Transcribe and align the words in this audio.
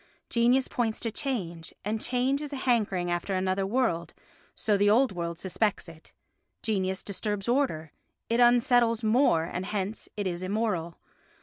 Genius 0.31 0.67
points 0.67 0.99
to 0.99 1.11
change, 1.11 1.75
and 1.85 2.01
change 2.01 2.41
is 2.41 2.51
a 2.51 2.55
hankering 2.55 3.11
after 3.11 3.35
another 3.35 3.67
world, 3.67 4.15
so 4.55 4.75
the 4.75 4.89
old 4.89 5.11
world 5.11 5.37
suspects 5.37 5.87
it. 5.87 6.11
Genius 6.63 7.03
disturbs 7.03 7.47
order, 7.47 7.91
it 8.27 8.39
unsettles 8.39 9.03
mores 9.03 9.51
and 9.53 9.67
hence 9.67 10.09
it 10.17 10.25
is 10.25 10.41
immoral. 10.41 10.97